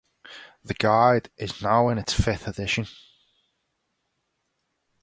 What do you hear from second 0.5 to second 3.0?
The guide is now in its fifth edition.